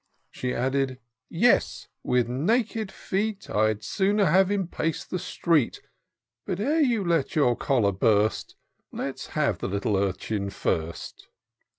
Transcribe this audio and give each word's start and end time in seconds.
She 0.31 0.51
added 0.55 0.97
—"Yes, 1.29 1.87
with 2.03 2.27
naked 2.27 2.91
feet 2.91 3.51
I'd 3.51 3.83
sooner 3.83 4.25
have 4.25 4.49
him 4.49 4.67
pace 4.67 5.05
the 5.05 5.19
street; 5.19 5.79
But 6.43 6.59
ere 6.59 6.81
you 6.81 7.05
let 7.05 7.35
your 7.35 7.55
choler 7.55 7.91
burst. 7.91 8.55
Let's 8.91 9.27
have 9.37 9.59
the 9.59 9.67
little 9.67 9.95
urchin 9.95 10.49
first." 10.49 11.27